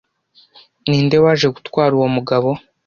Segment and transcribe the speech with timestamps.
[0.87, 2.49] Ninde waje gutwara uwo mugabo